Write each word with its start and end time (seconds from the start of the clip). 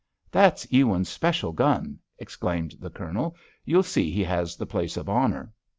"That's 0.31 0.65
Ewins's 0.73 1.13
special 1.13 1.51
gun," 1.51 1.99
explained 2.17 2.73
the 2.79 2.89
Colonel. 2.89 3.35
"You'll 3.65 3.83
see 3.83 4.09
he 4.09 4.23
has 4.23 4.55
the 4.55 4.65
place 4.65 4.97
of 4.97 5.07
honour." 5.07 5.53